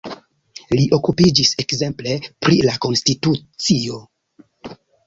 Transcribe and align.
Li 0.71 0.85
okupiĝis 0.97 1.51
ekzemple 1.65 2.17
pri 2.47 2.59
la 2.71 2.77
konstitucio. 2.87 4.05